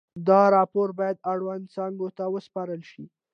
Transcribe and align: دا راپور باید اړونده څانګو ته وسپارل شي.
دا 0.27 0.41
راپور 0.55 0.87
باید 0.99 1.23
اړونده 1.31 1.71
څانګو 1.75 2.07
ته 2.17 2.23
وسپارل 2.35 2.81
شي. 2.91 3.03